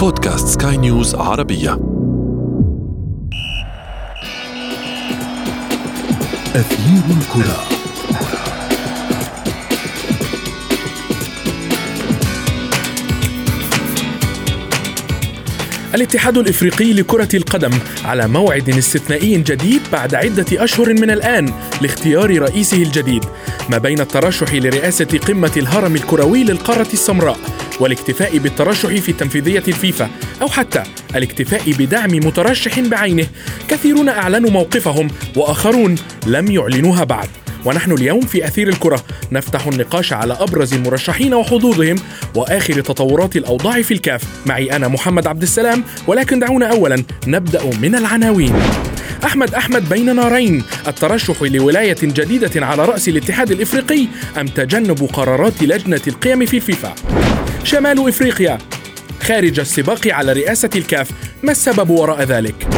بودكاست 0.00 0.62
سكاي 0.62 0.76
نيوز 0.76 1.14
عربية. 1.14 1.72
أثير 6.54 7.02
الكرة. 7.10 7.56
الاتحاد 15.94 16.38
الإفريقي 16.38 16.92
لكرة 16.92 17.28
القدم 17.34 17.70
على 18.04 18.28
موعد 18.28 18.68
استثنائي 18.68 19.36
جديد 19.36 19.82
بعد 19.92 20.14
عدة 20.14 20.64
أشهر 20.64 20.94
من 20.94 21.10
الآن 21.10 21.52
لاختيار 21.82 22.38
رئيسه 22.38 22.82
الجديد 22.82 23.24
ما 23.70 23.78
بين 23.78 24.00
الترشح 24.00 24.54
لرئاسة 24.54 25.18
قمة 25.28 25.52
الهرم 25.56 25.94
الكروي 25.94 26.44
للقارة 26.44 26.88
السمراء 26.92 27.38
والاكتفاء 27.80 28.38
بالترشح 28.38 28.88
في 28.88 29.12
تنفيذية 29.12 29.62
الفيفا 29.68 30.10
أو 30.42 30.48
حتى 30.48 30.82
الاكتفاء 31.16 31.72
بدعم 31.78 32.10
مترشح 32.10 32.80
بعينه. 32.80 33.26
كثيرون 33.68 34.08
أعلنوا 34.08 34.50
موقفهم 34.50 35.08
وآخرون 35.36 35.94
لم 36.26 36.50
يعلنوها 36.50 37.04
بعد. 37.04 37.28
ونحن 37.64 37.92
اليوم 37.92 38.20
في 38.20 38.46
أثير 38.46 38.68
الكرة 38.68 39.04
نفتح 39.32 39.66
النقاش 39.66 40.12
على 40.12 40.36
أبرز 40.40 40.74
المرشحين 40.74 41.34
وحظوظهم 41.34 41.96
وآخر 42.34 42.80
تطورات 42.80 43.36
الأوضاع 43.36 43.82
في 43.82 43.94
الكاف. 43.94 44.22
معي 44.46 44.76
أنا 44.76 44.88
محمد 44.88 45.26
عبد 45.26 45.42
السلام 45.42 45.84
ولكن 46.06 46.38
دعونا 46.38 46.66
أولا 46.66 47.04
نبدأ 47.26 47.64
من 47.82 47.94
العناوين. 47.94 48.54
أحمد 49.24 49.54
أحمد 49.54 49.88
بين 49.88 50.16
نارين 50.16 50.62
الترشح 50.88 51.42
لولاية 51.42 51.96
جديدة 52.02 52.66
على 52.66 52.84
رأس 52.84 53.08
الاتحاد 53.08 53.50
الإفريقي 53.50 54.06
أم 54.40 54.46
تجنب 54.46 55.08
قرارات 55.12 55.62
لجنة 55.62 56.00
القيم 56.06 56.46
في 56.46 56.56
الفيفا؟ 56.56 56.94
شمال 57.64 58.08
إفريقيا 58.08 58.58
خارج 59.22 59.60
السباق 59.60 60.08
على 60.08 60.32
رئاسة 60.32 60.70
الكاف 60.76 61.10
ما 61.42 61.52
السبب 61.52 61.90
وراء 61.90 62.22
ذلك؟ 62.22 62.68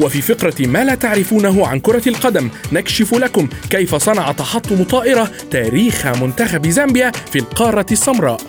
وفي 0.00 0.22
فقرة 0.22 0.66
ما 0.66 0.84
لا 0.84 0.94
تعرفونه 0.94 1.66
عن 1.66 1.80
كرة 1.80 2.08
القدم 2.08 2.50
نكشف 2.72 3.14
لكم 3.14 3.48
كيف 3.70 3.94
صنع 3.94 4.32
تحطم 4.32 4.82
طائرة 4.82 5.30
تاريخ 5.50 6.06
منتخب 6.06 6.66
زامبيا 6.66 7.12
في 7.32 7.38
القارة 7.38 7.86
السمراء 7.92 8.40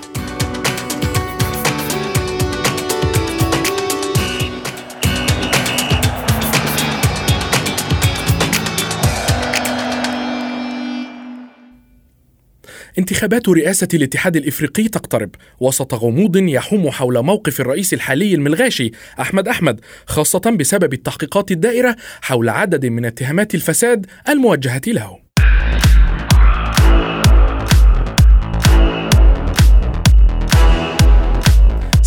انتخابات 12.99 13.49
رئاسة 13.49 13.87
الاتحاد 13.93 14.35
الإفريقي 14.35 14.87
تقترب 14.87 15.29
وسط 15.59 15.93
غموض 15.93 16.37
يحوم 16.37 16.89
حول 16.89 17.23
موقف 17.23 17.61
الرئيس 17.61 17.93
الحالي 17.93 18.35
الملغاشي 18.35 18.91
أحمد 19.19 19.47
أحمد 19.47 19.81
خاصة 20.05 20.57
بسبب 20.59 20.93
التحقيقات 20.93 21.51
الدائرة 21.51 21.95
حول 22.21 22.49
عدد 22.49 22.85
من 22.85 23.05
اتهامات 23.05 23.55
الفساد 23.55 24.05
الموجهة 24.29 24.81
له. 24.87 25.22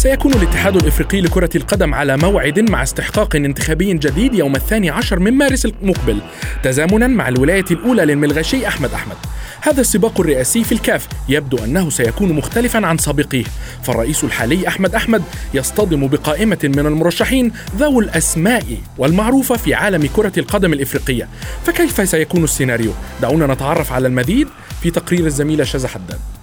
سيكون 0.07 0.33
الاتحاد 0.33 0.77
الإفريقي 0.77 1.21
لكرة 1.21 1.51
القدم 1.57 1.95
على 1.95 2.17
موعد 2.17 2.71
مع 2.71 2.83
استحقاق 2.83 3.37
انتخابي 3.37 3.95
جديد 3.95 4.35
يوم 4.35 4.57
الثاني 4.57 4.91
عشر 4.91 5.19
من 5.19 5.33
مارس 5.33 5.67
المقبل 5.67 6.19
تزامنا 6.63 7.07
مع 7.07 7.29
الولاية 7.29 7.65
الأولى 7.71 8.05
للملغشي 8.05 8.69
أحمد 8.69 8.93
أحمد. 8.93 9.17
هذا 9.61 9.81
السباق 9.81 10.21
الرئاسي 10.21 10.65
في 10.65 10.73
الكاف 10.73 11.09
يبدو 11.29 11.59
أنه 11.65 11.91
سيكون 11.91 12.33
مختلفا 12.33 12.87
عن 12.87 12.99
سابقيه. 12.99 13.45
فالرئيس 13.83 14.25
الحالي 14.25 14.69
أحمد 14.69 14.95
أحمد 14.95 15.23
يصطدم 15.55 16.09
بقائمة 16.09 16.59
من 16.65 16.87
المرشحين 16.87 17.53
ذو 17.77 18.01
الأسماء 18.01 18.65
والمعروفة 18.99 19.57
في 19.57 19.75
عالم 19.75 20.09
كرة 20.17 20.33
القدم 20.39 20.73
الإفريقية. 20.73 21.29
فكيف 21.65 22.09
سيكون 22.09 22.45
السيناريو؟ 22.45 22.93
دعونا 23.23 23.47
نتعرف 23.47 23.93
على 23.93 24.09
المزيد 24.09 24.49
في 24.83 24.91
تقرير 24.91 25.27
الزميلة 25.27 25.65
شذى 25.65 25.89
حداد. 25.89 26.36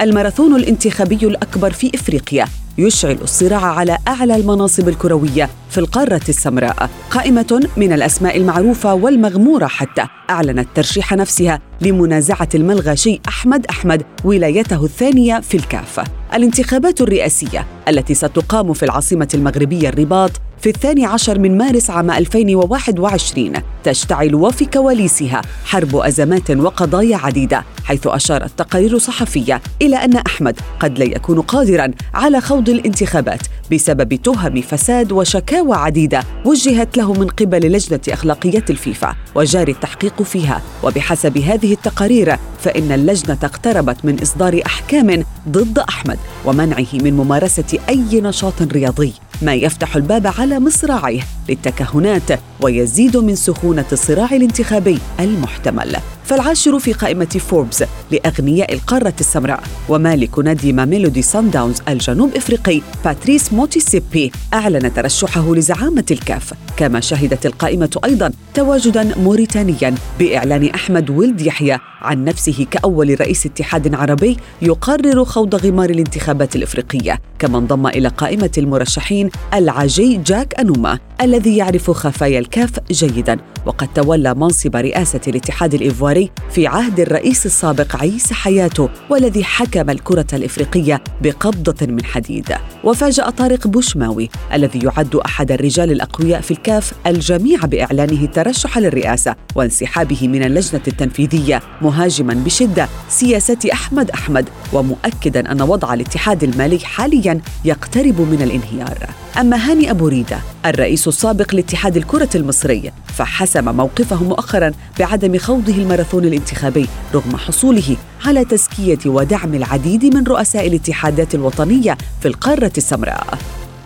الماراثون 0.00 0.56
الانتخابي 0.56 1.26
الأكبر 1.26 1.72
في 1.72 1.90
إفريقيا. 1.94 2.46
يشعل 2.78 3.18
الصراع 3.22 3.64
على 3.64 3.98
أعلى 4.08 4.36
المناصب 4.36 4.88
الكروية. 4.88 5.50
في 5.72 5.78
القارة 5.78 6.20
السمراء. 6.28 6.90
قائمة 7.10 7.68
من 7.76 7.92
الأسماء 7.92 8.36
المعروفة 8.36 8.94
والمغمورة 8.94 9.66
حتى 9.66 10.04
أعلنت 10.30 10.68
ترشيح 10.74 11.12
نفسها 11.12 11.60
لمنازعة 11.80 12.48
الملغاشي 12.54 13.20
أحمد 13.28 13.66
أحمد 13.66 14.02
ولايته 14.24 14.84
الثانية 14.84 15.40
في 15.40 15.56
الكافة 15.56 16.04
الانتخابات 16.34 17.00
الرئاسية 17.00 17.66
التي 17.88 18.14
ستقام 18.14 18.72
في 18.72 18.82
العاصمة 18.82 19.28
المغربية 19.34 19.88
الرباط 19.88 20.30
في 20.60 20.68
الثاني 20.68 21.06
عشر 21.06 21.38
من 21.38 21.58
مارس 21.58 21.90
عام 21.90 22.10
2021 22.10 23.52
تشتعل 23.84 24.34
وفي 24.34 24.64
كواليسها 24.64 25.42
حرب 25.64 25.96
أزمات 25.96 26.50
وقضايا 26.50 27.16
عديدة 27.16 27.64
حيث 27.84 28.06
أشارت 28.06 28.58
تقارير 28.58 28.98
صحفية 28.98 29.62
إلى 29.82 29.96
أن 29.96 30.16
أحمد 30.16 30.60
قد 30.80 30.98
لا 30.98 31.04
يكون 31.04 31.40
قادراً 31.40 31.90
على 32.14 32.40
خوض 32.40 32.68
الانتخابات 32.68 33.40
بسبب 33.72 34.14
تهم 34.14 34.60
فساد 34.60 35.12
وشكاوى 35.12 35.76
عديدة 35.76 36.22
وجهت 36.44 36.96
له 36.96 37.12
من 37.12 37.26
قبل 37.26 37.72
لجنة 37.72 38.00
أخلاقيات 38.08 38.70
الفيفا 38.70 39.14
وجاري 39.34 39.72
التحقيق 39.72 40.22
فيها. 40.22 40.62
وبحسب 40.82 41.38
هذه 41.38 41.72
التقارير 41.72 42.36
فإن 42.60 42.92
اللجنة 42.92 43.38
اقتربت 43.42 44.04
من 44.04 44.22
إصدار 44.22 44.60
أحكام 44.66 45.24
ضد 45.48 45.78
أحمد 45.78 46.18
ومنعه 46.44 46.86
من 46.92 47.12
ممارسة 47.12 47.78
أي 47.88 48.20
نشاط 48.20 48.62
رياضي. 48.62 49.12
ما 49.42 49.54
يفتح 49.54 49.96
الباب 49.96 50.26
على 50.26 50.60
مصراعيه 50.60 51.22
للتكهنات 51.48 52.40
ويزيد 52.60 53.16
من 53.16 53.34
سخونة 53.34 53.84
الصراع 53.92 54.28
الانتخابي 54.32 54.98
المحتمل. 55.20 55.96
فالعاشر 56.24 56.78
في 56.78 56.92
قائمة 56.92 57.24
فوربس 57.24 57.84
لأغنياء 58.10 58.74
القارة 58.74 59.14
السمراء 59.20 59.62
ومالك 59.88 60.38
نادي 60.38 60.72
ماميلودي 60.72 61.22
صن 61.22 61.50
داونز 61.50 61.82
الجنوب 61.88 62.36
إفريقي 62.36 62.80
باتريس 63.04 63.52
موتيسيبي 63.52 64.32
أعلن 64.54 64.94
ترشحه 64.94 65.54
لزعامة 65.54 66.04
الكاف. 66.10 66.54
كما 66.76 67.00
شهدت 67.00 67.46
القائمة 67.46 68.00
أيضا 68.04 68.32
تواجدا 68.54 69.14
موريتانيا 69.18 69.94
بإعلان 70.18 70.66
أحمد 70.66 71.10
ولد 71.10 71.40
يحيى 71.40 71.78
عن 72.02 72.24
نفسه 72.24 72.66
كأول 72.70 73.20
رئيس 73.20 73.46
اتحاد 73.46 73.94
عربي 73.94 74.36
يقرر 74.62 75.24
خوض 75.24 75.54
غمار 75.54 75.90
الانتخابات 75.90 76.56
الإفريقية. 76.56 77.20
كما 77.38 77.58
انضم 77.58 77.86
إلى 77.86 78.08
قائمة 78.08 78.50
المرشحين 78.58 79.30
العاجي 79.54 80.16
جاك 80.16 80.54
أنوما 80.60 80.98
الذي 81.20 81.56
يعرف 81.56 81.90
خفايا 81.90 82.38
الكاف 82.38 82.70
جيدا 82.90 83.38
وقد 83.66 83.88
تولى 83.94 84.34
منصب 84.34 84.76
رئاسة 84.76 85.20
الاتحاد 85.28 85.74
الإيفواري 85.74 86.30
في 86.50 86.66
عهد 86.66 87.00
الرئيس 87.00 87.46
السابق 87.46 87.96
عيسى 87.96 88.34
حياته 88.34 88.88
والذي 89.10 89.44
حكم 89.44 89.90
الكرة 89.90 90.26
الإفريقية 90.32 91.04
بقبضة 91.22 91.86
من 91.86 92.04
حديد. 92.04 92.54
وفاجأ 92.84 93.30
طارق 93.30 93.66
بوشماوي 93.66 94.30
الذي 94.52 94.78
يعد 94.78 95.14
أحد 95.14 95.52
الرجال 95.52 95.92
الأقوياء 95.92 96.40
في 96.40 96.50
الكاف 96.50 96.92
الجميع 97.06 97.60
بإعلانه 97.64 98.24
الترشح 98.24 98.78
للرئاسة 98.78 99.36
وانسحابه 99.54 100.28
من 100.28 100.42
اللجنة 100.42 100.82
التنفيذية 100.88 101.62
مهاجما 101.82 102.34
بشدة 102.34 102.88
سياسة 103.08 103.58
أحمد 103.72 104.10
أحمد 104.10 104.48
ومؤكدا 104.72 105.52
أن 105.52 105.62
وضع 105.62 105.94
الاتحاد 105.94 106.44
المالي 106.44 106.78
حاليا 106.78 107.40
يقترب 107.64 108.20
من 108.20 108.42
الانهيار. 108.42 109.11
أما 109.40 109.56
هاني 109.56 109.90
أبو 109.90 110.08
ريدة 110.08 110.38
الرئيس 110.66 111.08
السابق 111.08 111.54
لاتحاد 111.54 111.96
الكرة 111.96 112.28
المصري 112.34 112.92
فحسم 113.06 113.76
موقفه 113.76 114.22
مؤخرا 114.24 114.72
بعدم 114.98 115.38
خوضه 115.38 115.74
الماراثون 115.74 116.24
الانتخابي 116.24 116.88
رغم 117.14 117.36
حصوله 117.36 117.96
على 118.24 118.44
تزكية 118.44 118.98
ودعم 119.06 119.54
العديد 119.54 120.04
من 120.16 120.24
رؤساء 120.24 120.66
الاتحادات 120.66 121.34
الوطنية 121.34 121.96
في 122.20 122.28
القارة 122.28 122.72
السمراء. 122.78 123.38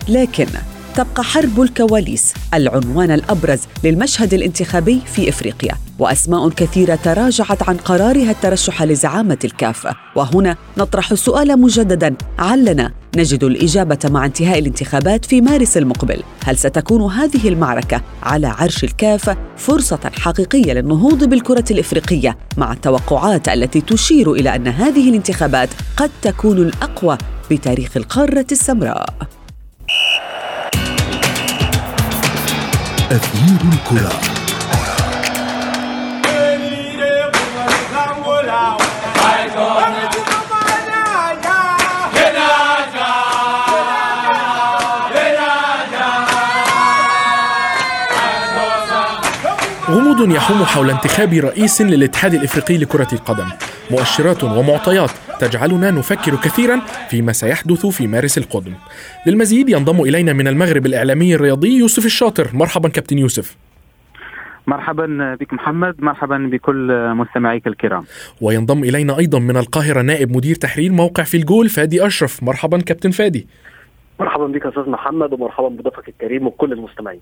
لكن 0.08 0.46
تبقى 0.96 1.25
حرب 1.25 1.60
الكواليس 1.60 2.34
العنوان 2.54 3.10
الأبرز 3.10 3.60
للمشهد 3.84 4.34
الانتخابي 4.34 5.00
في 5.14 5.28
إفريقيا. 5.28 5.75
وأسماء 5.98 6.48
كثيرة 6.48 6.94
تراجعت 6.94 7.69
عن 7.69 7.76
قرارها 7.76 8.31
الترشح 8.31 8.82
لزعامة 8.82 9.38
الكاف. 9.44 9.88
وهنا 10.16 10.56
نطرح 10.78 11.12
السؤال 11.12 11.60
مجددا. 11.60 12.16
علنا 12.38 12.93
نجد 13.16 13.44
الإجابة 13.44 13.98
مع 14.04 14.26
انتهاء 14.26 14.58
الانتخابات 14.58 15.25
في 15.25 15.40
مارس 15.40 15.76
المقبل. 15.76 16.22
هل 16.44 16.58
ستكون 16.58 17.12
هذه 17.12 17.49
المعركة 17.49 18.02
على 18.22 18.46
عرش 18.46 18.84
الكاف 18.84 19.37
فرصة 19.56 20.10
حقيقية 20.20 20.72
للنهوض 20.72 21.25
بالكرة 21.25 21.64
الإفريقية 21.70 22.37
مع 22.56 22.72
التوقعات 22.72 23.49
التي 23.49 23.81
تشير 23.81 24.32
إلى 24.32 24.56
أن 24.56 24.69
هذه 24.69 25.08
الانتخابات 25.10 25.69
قد 25.96 26.10
تكون 26.22 26.58
الأقوى 26.58 27.19
بتاريخ 27.50 27.96
القارة 27.96 28.46
السمراء؟ 28.52 29.37
أثير 33.11 33.61
الكرة. 33.73 34.20
غموض 49.91 50.31
يحوم 50.31 50.64
حول 50.64 50.91
انتخاب 50.91 51.32
رئيس 51.32 51.81
للاتحاد 51.81 52.35
الإفريقي 52.35 52.79
لكرة 52.79 53.09
القدم. 53.12 53.49
مؤشرات 53.91 54.44
ومعطيات 54.44 55.11
تجعلنا 55.41 55.91
نفكر 55.91 56.37
كثيرا 56.37 56.81
فيما 57.11 57.33
سيحدث 57.33 57.87
في 57.87 58.06
مارس 58.06 58.38
القادم. 58.38 58.73
للمزيد 59.27 59.69
ينضم 59.69 60.00
إلينا 60.00 60.33
من 60.33 60.49
المغرب 60.49 60.87
الإعلامي 60.87 61.35
الرياضي 61.35 61.79
يوسف 61.79 62.06
الشاطر، 62.06 62.50
مرحبا 62.53 62.88
كابتن 62.88 63.19
يوسف. 63.19 63.56
مرحبا 64.67 65.37
بك 65.41 65.53
محمد 65.53 65.94
مرحبا 65.99 66.50
بكل 66.53 67.12
مستمعيك 67.15 67.67
الكرام 67.67 68.05
وينضم 68.41 68.85
إلينا 68.85 69.19
أيضا 69.19 69.38
من 69.38 69.56
القاهرة 69.56 70.03
نائب 70.03 70.37
مدير 70.37 70.55
تحرير 70.55 70.93
موقع 70.93 71.23
في 71.23 71.37
الجول 71.37 71.69
فادي 71.69 72.06
أشرف 72.06 72.43
مرحبا 72.43 72.79
كابتن 72.79 73.11
فادي 73.11 73.47
مرحبا 74.20 74.46
بك 74.46 74.66
أستاذ 74.66 74.90
محمد 74.90 75.32
ومرحبا 75.32 75.68
بضيفك 75.68 76.08
الكريم 76.08 76.46
وكل 76.46 76.72
المستمعين. 76.72 77.20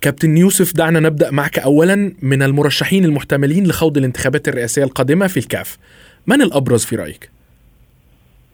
كابتن 0.00 0.36
يوسف 0.36 0.76
دعنا 0.76 1.00
نبدأ 1.00 1.30
معك 1.30 1.58
اولا 1.58 2.12
من 2.22 2.42
المرشحين 2.42 3.04
المحتملين 3.04 3.66
لخوض 3.66 3.98
الانتخابات 3.98 4.48
الرئاسية 4.48 4.84
القادمة 4.84 5.26
في 5.26 5.36
الكاف. 5.36 5.78
من 6.26 6.42
الأبرز 6.42 6.84
في 6.84 6.96
رأيك؟ 6.96 7.30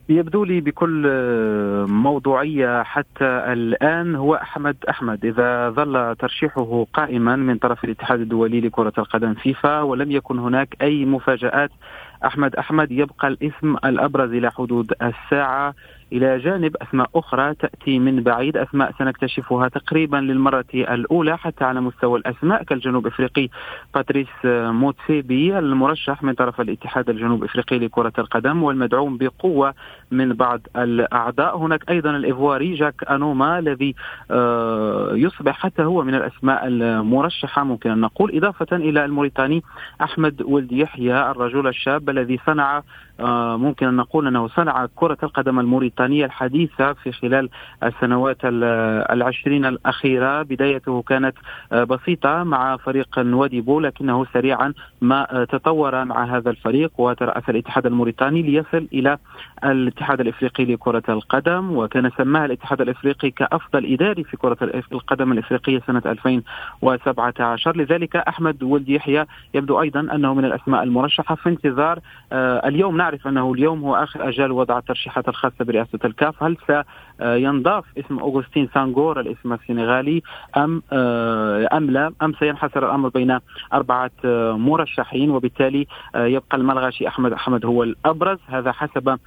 يبدو 0.08 0.44
لي 0.44 0.60
بكل 0.60 1.06
موضوعية 1.88 2.82
حتى 2.82 3.24
الآن 3.24 4.14
هو 4.14 4.34
أحمد 4.34 4.76
أحمد 4.88 5.24
إذا 5.24 5.70
ظل 5.70 6.16
ترشيحه 6.18 6.86
قائما 6.92 7.36
من 7.36 7.58
طرف 7.58 7.84
الاتحاد 7.84 8.20
الدولي 8.20 8.60
لكرة 8.60 8.92
القدم 8.98 9.34
فيفا 9.34 9.80
ولم 9.80 10.10
يكن 10.10 10.38
هناك 10.38 10.76
أي 10.82 11.04
مفاجآت 11.04 11.70
أحمد 12.24 12.56
أحمد 12.56 12.92
يبقى 12.92 13.28
الاسم 13.28 13.76
الأبرز 13.84 14.30
إلى 14.30 14.50
حدود 14.50 14.92
الساعة 15.02 15.74
إلى 16.12 16.38
جانب 16.38 16.76
أسماء 16.76 17.10
أخرى 17.14 17.54
تأتي 17.54 17.98
من 17.98 18.22
بعيد. 18.22 18.56
أسماء 18.56 18.92
سنكتشفها 18.98 19.68
تقريبا 19.68 20.16
للمرة 20.16 20.64
الأولى 20.74 21.38
حتى 21.38 21.64
على 21.64 21.80
مستوى 21.80 22.18
الأسماء 22.18 22.62
كالجنوب 22.62 23.06
إفريقي 23.06 23.48
باتريس 23.94 24.28
موتسيبي 24.44 25.58
المرشح 25.58 26.22
من 26.22 26.32
طرف 26.32 26.60
الاتحاد 26.60 27.10
الجنوب 27.10 27.44
إفريقي 27.44 27.78
لكرة 27.78 28.12
القدم 28.18 28.62
والمدعوم 28.62 29.18
بقوة 29.18 29.74
من 30.10 30.32
بعض 30.32 30.60
الأعضاء. 30.76 31.58
هناك 31.58 31.90
أيضا 31.90 32.10
الإيفواري 32.10 32.74
جاك 32.74 33.04
أنوما 33.10 33.58
الذي 33.58 33.94
آه، 34.30 35.10
يصبح 35.14 35.58
حتى 35.58 35.82
هو 35.82 36.02
من 36.04 36.14
الأسماء 36.14 36.66
المرشحة. 36.66 37.64
ممكن 37.64 37.90
أن 37.90 38.00
نقول 38.00 38.36
إضافة 38.36 38.76
إلى 38.76 39.04
الموريتاني 39.04 39.62
أحمد 40.02 40.42
ولد 40.42 40.72
يحيى 40.72 41.30
الرجل 41.30 41.66
الشاب 41.66 42.10
الذي 42.10 42.40
صنع 42.46 42.82
ممكن 43.56 43.86
أن 43.86 43.96
نقول 43.96 44.26
أنه 44.26 44.48
صنع 44.48 44.86
كرة 44.94 45.18
القدم 45.22 45.60
الموريتانية 45.60 46.24
الحديثة 46.24 46.92
في 46.92 47.12
خلال 47.12 47.48
السنوات 47.82 48.38
العشرين 48.44 49.64
الأخيرة. 49.64 50.42
بدايته 50.42 51.02
كانت 51.02 51.36
آه، 51.72 51.84
بسيطة 51.84 52.42
مع 52.42 52.76
فريق 52.76 53.18
نواديبو 53.18 53.80
لكنه 53.80 54.26
سريعا 54.32 54.74
ما 55.00 55.40
آه، 55.40 55.44
تطور 55.44 56.04
مع 56.04 56.36
هذا 56.36 56.50
الفريق 56.50 56.92
وترأس 56.98 57.42
الاتحاد 57.48 57.86
الموريتاني 57.86 58.42
ليصل 58.42 58.88
إلى 58.92 59.18
الاتحاد 59.64 60.20
الإفريقي 60.20 60.64
لكرة 60.64 61.02
القدم 61.08 61.76
وكان 61.76 62.10
سماها 62.18 62.44
الاتحاد 62.44 62.80
الإفريقي 62.80 63.30
كأفضل 63.30 63.92
إداري 63.92 64.24
في 64.24 64.36
كرة 64.36 64.56
القدم 64.92 65.32
الإفريقية 65.32 65.82
سنة 65.86 66.02
2017 66.06 67.76
لذلك 67.76 68.16
أحمد 68.16 68.62
ولد 68.62 68.88
يحيى 68.88 69.26
يبدو 69.54 69.80
أيضا 69.82 70.00
أنه 70.00 70.34
من 70.34 70.44
الأسماء 70.44 70.82
المرشحة 70.82 71.34
في 71.34 71.48
انتظار 71.48 71.98
اليوم 72.32 72.96
نعرف 72.96 73.11
أنه 73.26 73.52
اليوم 73.52 73.84
هو 73.84 73.96
آخر 73.96 74.28
أجال 74.28 74.52
وضع 74.52 74.78
الترشيحات 74.78 75.28
الخاصة 75.28 75.64
برئاسة 75.64 75.98
الكاف، 76.04 76.42
هل 76.42 76.56
سينضاف 76.66 77.84
اسم 77.98 78.18
أوغستين 78.18 78.68
سانغور 78.74 79.20
الاسم 79.20 79.52
السنغالي 79.52 80.22
أم 80.56 80.82
آه، 80.92 81.68
أم 81.72 81.90
لا؟ 81.90 82.12
أم 82.22 82.32
سينحصر 82.32 82.86
الأمر 82.86 83.08
بين 83.08 83.38
أربعة 83.72 84.10
آه، 84.24 84.52
مرشحين؟ 84.52 85.30
وبالتالي 85.30 85.86
آه، 86.14 86.26
يبقى 86.26 86.56
الملغشي 86.56 87.08
أحمد 87.08 87.32
أحمد 87.32 87.66
هو 87.66 87.82
الأبرز. 87.82 88.38
هذا 88.48 88.72
حسب 88.72 89.18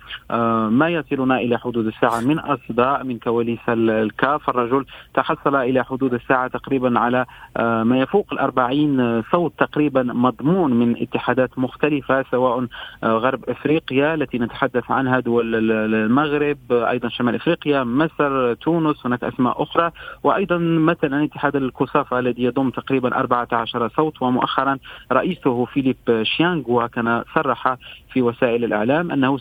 ما 0.70 0.90
يصلنا 0.90 1.38
إلى 1.38 1.60
حدود 1.60 1.86
الساعة 1.88 2.20
من 2.22 2.40
أصداء 2.40 3.04
من 3.04 3.20
كواليس 3.20 3.60
الكاف. 3.70 4.50
الرجل 4.50 4.86
تحصل 5.14 5.56
إلى 5.56 5.86
حدود 5.86 6.14
الساعة 6.14 6.48
تقريبا 6.48 7.00
على 7.00 7.26
ما 7.60 8.00
يفوق 8.00 8.28
الأربعين 8.34 9.24
صوت 9.32 9.54
تقريبا 9.58 10.04
مضمون 10.04 10.74
من 10.74 11.02
اتحادات 11.02 11.60
مختلفة 11.60 12.26
سواء 12.32 12.68
غرب 13.04 13.50
إفريقيا 13.66 14.14
التي 14.14 14.38
نتحدث 14.38 14.92
عنها 14.92 15.20
دول 15.20 15.72
المغرب 15.96 16.58
أيضا 16.72 17.10
شمال 17.10 17.36
إفريقيا 17.36 17.84
مصر 17.84 18.54
تونس 18.54 19.06
هناك 19.06 19.24
أسماء 19.24 19.64
أخرى 19.64 19.92
وأيضا 20.24 20.58
مثلا 20.58 21.24
اتحاد 21.24 21.56
الكوسافا 21.56 22.20
الذي 22.20 22.44
يضم 22.44 22.70
تقريبا 22.70 23.16
14 23.20 23.90
صوت 23.90 24.22
ومؤخرا 24.22 24.78
رئيسه 25.12 25.66
فيليب 25.66 26.24
شيانغ 26.24 26.64
وكان 26.68 27.24
صرح 27.36 27.76
في 28.14 28.22
وسائل 28.22 28.64
الإعلام 28.64 29.12
أنه 29.12 29.38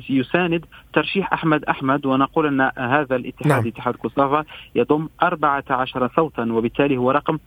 سيساند 0.00 0.64
ترشيح 0.92 1.32
أحمد 1.32 1.64
أحمد 1.64 2.06
ونقول 2.06 2.46
أن 2.46 2.70
هذا 2.78 3.16
الاتحاد 3.16 3.52
نعم. 3.52 3.66
اتحاد 3.66 3.94
كوسافا 3.94 4.44
يضم 4.74 5.08
14 5.22 6.10
صوتا 6.16 6.52
وبالتالي 6.52 6.96
هو 6.96 7.10
رقم 7.10 7.38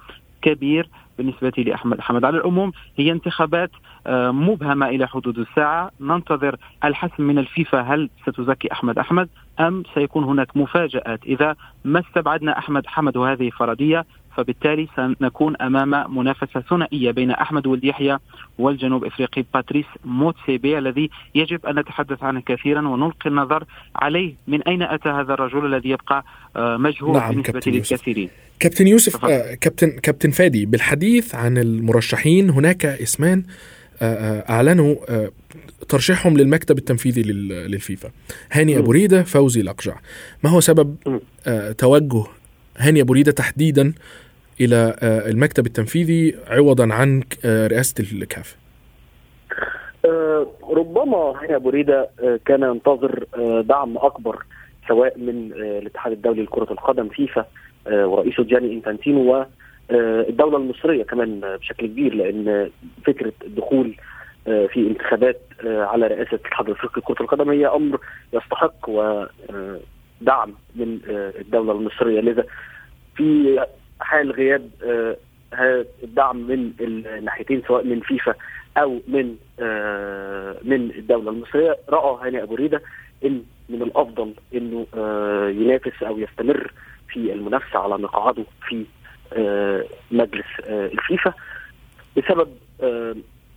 كبير 0.41 0.89
بالنسبة 1.17 1.53
لأحمد 1.57 1.99
أحمد. 1.99 2.25
على 2.25 2.37
العموم 2.37 2.71
هي 2.97 3.11
انتخابات 3.11 3.71
آه، 4.07 4.31
مبهمة 4.31 4.89
إلى 4.89 5.07
حدود 5.07 5.37
الساعة. 5.39 5.91
ننتظر 6.01 6.55
الحسم 6.83 7.23
من 7.23 7.39
الفيفا. 7.39 7.81
هل 7.81 8.09
ستزكي 8.27 8.71
أحمد 8.71 8.99
أحمد 8.99 9.29
أم 9.59 9.83
سيكون 9.93 10.23
هناك 10.23 10.57
مفاجآت؟ 10.57 11.23
إذا 11.25 11.55
ما 11.85 11.99
استبعدنا 11.99 12.57
أحمد 12.57 12.87
حمد 12.87 13.17
وهذه 13.17 13.49
فرضية 13.49 14.05
فبالتالي 14.39 14.87
سنكون 14.95 15.55
أمام 15.61 16.17
منافسة 16.17 16.61
ثنائية 16.69 17.11
بين 17.11 17.31
أحمد 17.31 17.67
ولد 17.67 17.83
يحيى 17.83 18.17
والجنوب 18.57 19.05
إفريقي 19.05 19.45
باتريس 19.53 19.85
موتسيبي 20.05 20.77
الذي 20.77 21.09
يجب 21.35 21.65
أن 21.65 21.79
نتحدث 21.79 22.23
عنه 22.23 22.41
كثيرا 22.41 22.87
ونلقي 22.87 23.29
النظر 23.29 23.63
عليه. 23.95 24.33
من 24.47 24.63
أين 24.63 24.81
أتى 24.81 25.09
هذا 25.09 25.33
الرجل 25.33 25.65
الذي 25.65 25.89
يبقى 25.89 26.23
آه، 26.55 26.77
مجهول 26.77 27.13
نعم 27.13 27.29
بالنسبة 27.29 27.71
للكثيرين؟ 27.71 28.29
كابتن 28.59 28.87
يوسف 28.87 29.25
آه 29.25 29.53
كابتن 29.53 29.89
كابتن 29.89 30.31
فادي 30.31 30.65
بالحديث 30.65 31.35
عن 31.35 31.57
المرشحين 31.57 32.49
هناك 32.49 32.85
اسمان 32.85 33.43
آه, 34.01 34.05
آه، 34.05 34.49
أعلنوا 34.49 34.95
ترشيحهم 35.89 36.37
للمكتب 36.37 36.77
التنفيذي 36.77 37.23
للفيفا. 37.23 38.09
هاني 38.51 38.77
ابو 38.77 38.91
ريده 38.91 39.23
فوزي 39.23 39.61
الأقجع. 39.61 39.95
ما 40.43 40.49
هو 40.49 40.59
سبب 40.59 40.95
توجه 41.77 42.23
هاني 42.79 43.01
ابو 43.01 43.13
ريده 43.13 43.31
تحديدا 43.31 43.93
إلى 44.61 44.95
آه، 45.03 45.29
المكتب 45.29 45.65
التنفيذي 45.65 46.35
عوضا 46.47 46.93
عن 46.93 47.23
آه، 47.45 47.67
رئاسة 47.67 48.03
الكاف 48.13 48.57
آه، 50.05 50.47
ربما 50.69 51.17
هاني 51.17 51.55
أبو 51.55 51.69
ريدة 51.69 52.09
كان 52.45 52.63
ينتظر 52.63 53.25
دعم 53.61 53.97
أكبر 53.97 54.43
سواء 54.87 55.17
من 55.17 55.51
الاتحاد 55.53 56.11
الدولي 56.11 56.41
لكرة 56.41 56.71
القدم 56.71 57.09
فيفا 57.09 57.45
ورئيسه 57.91 58.43
جاني 58.43 58.73
إنفانتينو 58.73 59.45
والدولة 59.91 60.57
المصرية 60.57 61.03
كمان 61.03 61.39
بشكل 61.39 61.87
كبير 61.87 62.13
لأن 62.13 62.69
فكرة 63.05 63.33
الدخول 63.43 63.95
في 64.45 64.77
انتخابات 64.77 65.41
على 65.63 66.07
رئاسة 66.07 66.29
الاتحاد 66.33 66.65
الأفريقي 66.65 67.01
لكرة 67.01 67.23
القدم 67.23 67.49
هي 67.49 67.67
أمر 67.67 67.99
يستحق 68.33 68.89
ودعم 68.89 70.53
من 70.75 70.99
الدولة 71.09 71.71
المصرية. 71.71 72.21
لذا 72.21 72.45
في 73.15 73.59
حال 73.99 74.31
غياب 74.31 74.69
آه، 74.83 75.85
الدعم 76.03 76.37
من 76.37 76.73
الناحيتين 76.79 77.63
سواء 77.67 77.83
من 77.83 77.99
فيفا 77.99 78.33
أو 78.77 79.01
من 79.07 79.35
آه، 79.59 80.57
من 80.63 80.91
الدولة 80.91 81.31
المصرية؟ 81.31 81.77
رأى 81.89 82.27
هاني 82.27 82.43
أبو 82.43 82.55
ريدة 82.55 82.81
إن 83.25 83.43
من 83.69 83.81
الأفضل 83.81 84.33
إنه 84.53 84.87
آه، 84.97 85.49
ينافس 85.49 86.03
أو 86.03 86.19
يستمر 86.19 86.71
في 87.09 87.33
المنافسة 87.33 87.79
على 87.79 87.97
مقعده 87.97 88.43
في 88.67 88.85
مجلس 90.11 90.45
الفيفا 90.69 91.33
بسبب 92.17 92.49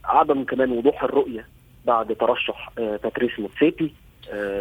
عدم 0.05 0.45
كمان 0.45 0.71
وضوح 0.71 1.05
الرؤية 1.05 1.47
بعد 1.87 2.17
ترشح 2.17 2.71
باتريس 2.77 3.39
موتسيبي 3.39 3.95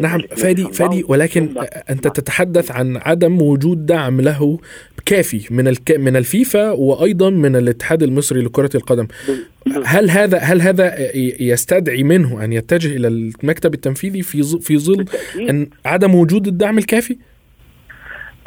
نعم 0.01 0.22
فادي 0.22 0.63
فادي 0.63 1.03
ولكن 1.08 1.50
أنت 1.89 2.08
تتحدث 2.08 2.72
عن 2.72 2.98
عدم 2.98 3.41
وجود 3.41 3.86
دعم 3.86 4.22
له 4.22 4.60
كافي 5.06 5.48
من 5.51 5.68
الك... 5.68 5.91
من 5.91 6.15
الفيفا 6.15 6.72
وأيضا 6.72 7.30
من 7.30 7.56
الاتحاد 7.56 8.03
المصري 8.03 8.41
لكرة 8.41 8.70
القدم 8.75 9.08
هل 9.86 10.10
هذا 10.10 10.38
هل 10.38 10.62
هذا 10.62 10.96
يستدعي 11.39 12.03
منه 12.03 12.44
أن 12.44 12.53
يتجه 12.53 12.96
إلى 12.96 13.08
المكتب 13.08 13.74
التنفيذي 13.74 14.22
في. 14.22 14.44
في 14.62 14.77
ظل 14.77 15.06
أن 15.50 15.68
عدم 15.86 16.15
وجود 16.15 16.48
الدعم 16.48 16.77
الكافي 16.77 17.18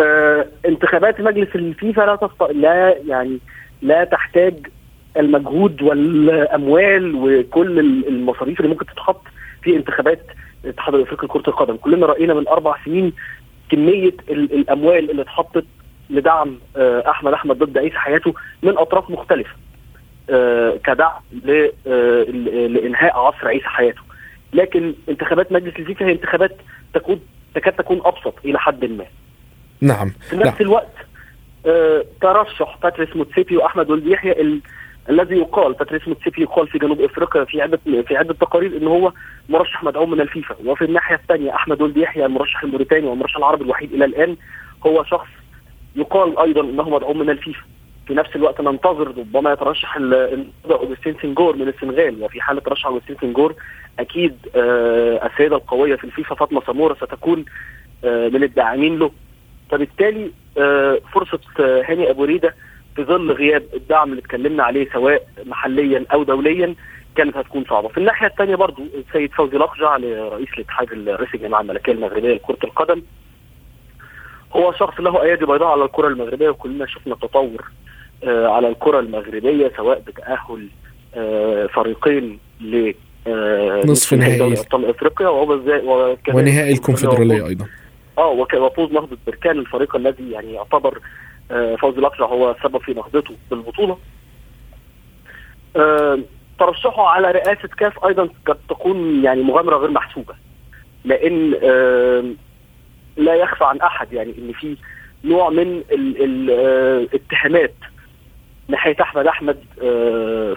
آه، 0.00 0.46
انتخابات 0.66 1.20
مجلس 1.20 1.48
الفيفا 1.54 2.00
لا. 2.00 2.52
لا 2.52 2.96
يعني 3.08 3.38
لا 3.82 4.04
تحتاج 4.04 4.54
المجهود 5.16 5.82
والأموال 5.82 7.14
وكل 7.14 7.78
المصاريف 8.08 8.60
اللي 8.60 8.70
ممكن 8.70 8.86
تتحط 8.86 9.22
في 9.62 9.76
انتخابات 9.76 10.26
الاتحاد 10.64 10.94
الافريقي 10.94 11.26
لكرة 11.26 11.50
القدم. 11.50 11.76
كلنا 11.76 12.06
رأينا 12.06 12.34
من 12.34 12.48
أربع 12.48 12.76
سنين 12.84 13.12
كمية 13.70 14.14
الأموال 14.30 15.10
اللي 15.10 15.22
اتحطت 15.22 15.64
لدعم 16.10 16.58
آه، 16.76 17.10
احمد 17.10 17.32
أحمد 17.32 17.58
ضد 17.58 17.78
عيسى 17.78 17.96
حياته 17.96 18.34
من 18.62 18.78
أطراف 18.78 19.10
مختلفة 19.10 19.54
كدعم 20.84 21.20
لإنهاء 22.68 23.16
عصر 23.16 23.48
عيسى 23.48 23.66
حياته. 23.66 24.00
لكن 24.52 24.94
انتخابات 25.08 25.52
مجلس 25.52 25.76
الفيفا 25.76 26.06
هي 26.06 26.12
انتخابات 26.12 26.56
تكون 26.94 27.20
تكاد 27.54 27.72
تكون 27.72 28.00
أبسط 28.04 28.34
إلى 28.44 28.58
حد 28.58 28.84
ما. 28.84 29.04
نعم. 29.80 30.12
في 30.30 30.36
نفس 30.36 30.60
الوقت 30.60 30.96
آه 31.66 32.04
ترشح 32.20 32.78
باتريس 32.82 33.16
موتسيبي 33.16 33.56
وأحمد 33.56 33.90
ولد 33.90 34.06
يحيى 34.06 34.40
ال... 34.40 34.60
الذي 35.10 35.36
يقال 35.36 35.72
باتريس 35.72 36.08
موتسيبي 36.08 36.42
يقال 36.42 36.68
في 36.68 36.78
جنوب 36.78 37.00
إفريقيا 37.00 37.44
في 37.44 37.62
عدة 37.62 37.80
في 38.06 38.16
عدة 38.16 38.34
تقارير 38.34 38.76
ان 38.76 38.86
هو 38.86 39.12
مرشح 39.48 39.84
مدعوم 39.84 40.10
من 40.10 40.20
الفيفا. 40.20 40.56
وفي 40.64 40.84
الناحية 40.84 41.14
الثانية 41.16 41.54
أحمد 41.54 41.82
ولد 41.82 41.96
يحيى 41.96 42.26
المرشح 42.26 42.62
الموريتاني 42.62 43.06
والمرشح 43.06 43.36
العربي 43.36 43.64
الوحيد 43.64 43.92
إلى 43.92 44.04
الآن 44.04 44.36
هو 44.86 45.04
شخص 45.04 45.28
يقال 45.96 46.38
أيضا 46.38 46.60
إنه 46.60 46.88
مدعوم 46.90 47.18
من 47.18 47.30
الفيفا. 47.30 47.62
في 48.06 48.14
نفس 48.14 48.36
الوقت 48.36 48.60
ننتظر 48.60 49.08
ربما 49.08 49.52
يترشح 49.52 49.96
اوغستين 50.70 51.16
سنجور 51.22 51.56
من 51.56 51.68
السنغال. 51.68 52.22
وفي 52.22 52.40
حالة 52.40 52.60
ترشح 52.60 52.86
اوغستين 52.86 53.16
سنجور 53.20 53.54
أكيد 53.98 54.36
آه 54.56 55.26
السيدة 55.26 55.56
القوية 55.56 55.96
في 55.96 56.04
الفيفا 56.04 56.34
فاطمة 56.34 56.62
سمورة 56.66 56.94
ستكون 56.94 57.44
آه 58.04 58.28
من 58.28 58.42
الداعمين 58.42 58.98
له. 58.98 59.10
فبالتالي 59.70 60.30
آه 60.58 60.98
فرصة 61.12 61.40
هاني 61.58 62.10
أبو 62.10 62.24
ريدة 62.24 62.54
في 62.96 63.04
ظل 63.04 63.32
غياب 63.32 63.62
الدعم 63.74 64.10
اللي 64.10 64.20
اتكلمنا 64.20 64.62
عليه 64.62 64.88
سواء 64.92 65.26
محليا 65.46 66.04
أو 66.12 66.22
دوليا 66.22 66.74
كانت 67.16 67.36
هتكون 67.36 67.64
صعبة. 67.70 67.88
في 67.88 67.98
الناحية 67.98 68.26
الثانية 68.26 68.54
برضو 68.56 68.82
السيد 68.94 69.32
فوزي 69.32 69.56
لقجع 69.56 69.96
رئيس 69.96 70.48
الاتحاد 70.54 71.08
رئيس 71.08 71.34
الجماعه 71.34 71.60
الملكية 71.60 71.92
المغربية 71.92 72.34
لكرة 72.34 72.58
القدم. 72.64 73.02
هو 74.56 74.72
شخص 74.72 75.00
له 75.00 75.22
أيادي 75.22 75.46
بيضاء 75.46 75.68
على 75.68 75.84
الكرة 75.84 76.08
المغربية 76.08 76.48
وكلنا 76.48 76.86
شفنا 76.86 77.14
تطور 77.14 77.64
آه 78.24 78.46
على 78.48 78.68
الكرة 78.68 79.00
المغربية 79.00 79.72
سواء 79.76 80.02
بتأهل 80.06 80.68
آه 81.14 81.66
فريقين 81.66 82.38
ل 82.60 82.92
آه 83.26 83.82
نصف 83.86 84.14
نهائي. 84.14 84.52
أبطال 84.52 84.86
إفريقيا 84.86 85.28
ونهائي 86.34 86.72
الكونفدرالية 86.72 87.46
أيضا. 87.46 87.66
آه 88.18 88.28
وفوز 88.54 88.92
نهضة 88.92 89.16
بركان 89.26 89.58
الفريق 89.58 89.96
الذي 89.96 90.30
يعني 90.30 90.52
يعتبر 90.52 90.98
فوزي 91.50 91.98
الاقجع 91.98 92.26
هو 92.26 92.50
السبب 92.50 92.78
في 92.78 92.94
نهضته 92.94 93.34
بالبطولة. 93.50 93.98
آه 95.76 96.18
ترشحه 96.58 97.06
على 97.08 97.30
رئاسة 97.30 97.68
كاف 97.68 98.04
أيضا 98.04 98.28
قد 98.46 98.58
تكون 98.68 99.24
يعني 99.24 99.42
مغامرة 99.42 99.76
غير 99.76 99.90
محسوبة 99.90 100.34
لأن 101.04 101.54
آه 101.62 102.24
لا 103.16 103.34
يخفى 103.34 103.64
عن 103.64 103.80
أحد 103.80 104.12
يعني 104.12 104.34
إن 104.38 104.52
في 104.52 104.76
نوع 105.24 105.50
من 105.50 105.82
الاتهامات 105.90 107.74
ناحية 108.68 108.96
أحمد 109.02 109.26
أحمد 109.26 109.56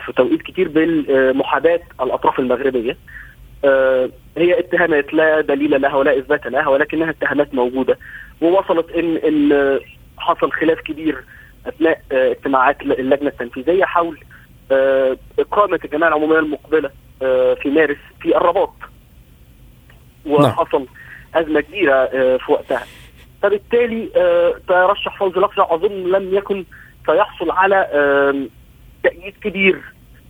في 0.06 0.14
توقيت 0.16 0.42
كتير 0.42 0.68
بالمحاباة 0.68 1.80
الأطراف 2.02 2.40
المغربية. 2.40 2.98
هي 4.38 4.60
اتهامات 4.60 5.14
لا 5.14 5.42
دليل 5.42 5.82
لها 5.82 5.96
ولا 5.96 6.18
إثبات 6.20 6.48
لها 6.48 6.68
ولكنها 6.68 7.10
اتهامات 7.10 7.54
موجودة 7.54 7.98
ووصلت 8.42 8.92
إن 8.92 9.18
إن 9.18 9.80
حصل 10.18 10.52
خلاف 10.52 10.80
كبير 10.82 11.24
أثناء 11.66 12.02
اجتماعات 12.12 12.82
اللجنة 12.82 13.30
التنفيذية 13.30 13.86
حول 13.86 14.20
إقامة 15.40 15.80
الجمعيه 15.86 16.08
العمومية 16.08 16.40
المقبلة 16.40 16.90
في 17.62 17.70
مارس 17.76 17.98
في 18.22 18.38
الرباط. 18.38 18.74
وحصل 20.26 20.86
أزمة 21.36 21.62
كبيرة 21.62 22.06
في 22.38 22.52
وقتها. 22.52 22.84
فبالتالي 23.42 24.10
ترشح 24.68 25.20
فوزي 25.20 25.38
الاقجع 25.38 25.68
اظن 25.70 26.12
لم 26.12 26.36
يكن 26.36 26.66
سيحصل 27.06 27.52
على 27.52 27.88
تأييد 29.04 29.34
كبير 29.42 29.82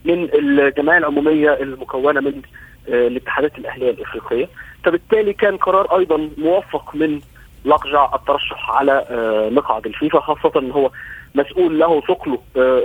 من 0.06 0.30
الجمعيه 0.34 0.98
العمومية 0.98 1.54
المكونة 1.54 2.22
من 2.22 2.42
الاتحادات 2.88 3.58
الأهلية 3.58 3.92
الإفريقية. 3.92 4.50
فبالتالي 4.84 5.34
كان 5.34 5.58
قرار 5.58 5.98
أيضا 5.98 6.30
موفق 6.38 6.96
من 6.96 7.22
لقجع 7.68 8.16
الترشح 8.16 8.70
على 8.70 9.06
مقعد 9.52 9.86
الفيفا 9.86 10.20
خاصة 10.20 10.60
إن 10.60 10.72
هو 10.72 10.92
مسؤول 11.36 11.80
له 11.80 12.02
ثقله 12.02 12.40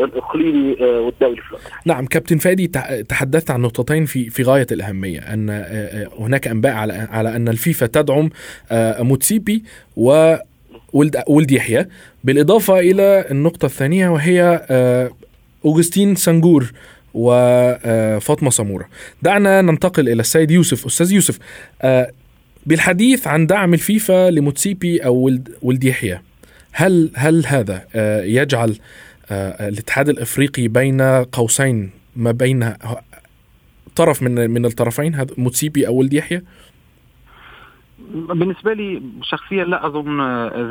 الإقليمي 0.05 0.77
والدولي 0.81 1.41
في 1.41 1.49
الوقت 1.49 1.63
نعم 1.85 2.07
كابتن 2.07 2.39
فادي 2.39 2.67
تحدثت 3.09 3.51
عن 3.51 3.61
نقطتين 3.61 4.05
في 4.05 4.31
في 4.31 4.43
غاية 4.43 4.67
الأهمية 4.73 5.21
أن 5.21 5.51
هناك 6.19 6.49
أنباء 6.49 6.73
على 6.73 6.93
على 6.93 7.37
أن 7.37 7.49
الفيفا 7.49 7.87
تدعم 7.87 8.31
موتسيبي 8.99 9.65
و 9.97 10.35
ولد 10.93 11.23
ولد 11.29 11.51
يحيى 11.51 11.87
بالإضافة 12.25 12.79
إلى 12.81 13.25
النقطة 13.31 13.67
الثانية 13.67 14.09
وهي 14.09 14.61
أوغستين 15.65 16.15
سانجور 16.15 16.73
وفاطمه 17.15 18.51
سموره. 18.51 18.85
دعنا 19.23 19.63
ننتقل 19.63 20.09
إلى 20.09 20.21
السيد 20.21 20.51
يوسف، 20.51 20.87
أستاذ 20.87 21.13
يوسف 21.13 21.39
بالحديث 22.67 23.27
عن 23.27 23.47
دعم 23.47 23.75
الفيفا 23.75 24.31
لموتسيبي 24.31 24.99
أو 24.99 25.31
ولد 25.63 25.85
يحيى 25.85 26.21
هل 26.73 27.11
هل 27.15 27.47
هذا 27.47 27.87
يجعل 28.25 28.77
الاتحاد 29.61 30.09
الإفريقي 30.09 30.69
بين 30.69 31.03
قوسين 31.25 31.91
ما 32.17 32.31
بين 32.31 32.75
طرف 33.97 34.23
من 34.23 34.51
من 34.51 34.67
الطرفين 34.67 35.15
هذا 35.15 35.35
موتسيبي 35.39 35.87
أو 35.87 35.95
ولد 35.95 36.13
يحيى؟ 36.13 36.43
بالنسبة 38.11 38.73
لي 38.73 39.03
شخصيا 39.23 39.65
لا 39.65 39.87
أظن 39.87 40.21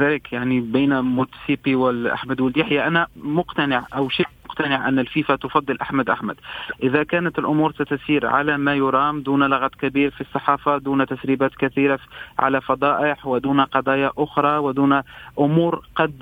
ذلك 0.01 0.33
يعني 0.33 0.59
بين 0.59 0.99
موتسيبي 0.99 1.75
والأحمد 1.75 2.41
ولد 2.41 2.57
يحيى 2.57 2.87
أنا 2.87 3.07
مقتنع 3.15 3.87
أو 3.95 4.09
شيء 4.09 4.27
مقتنع 4.61 4.87
أن 4.87 4.99
الفيفا 4.99 5.35
تفضل 5.35 5.77
أحمد 5.81 6.09
أحمد. 6.09 6.35
إذا 6.83 7.03
كانت 7.03 7.39
الأمور 7.39 7.71
ستسير 7.71 8.27
على 8.27 8.57
ما 8.57 8.75
يرام 8.75 9.21
دون 9.21 9.43
لغط 9.43 9.75
كبير 9.75 10.11
في 10.11 10.21
الصحافة 10.21 10.77
دون 10.77 11.05
تسريبات 11.05 11.55
كثيرة 11.55 11.99
على 12.39 12.61
فضائح 12.61 13.27
ودون 13.27 13.61
قضايا 13.61 14.11
أخرى 14.17 14.57
ودون 14.57 15.01
أمور 15.39 15.85
قد 15.95 16.13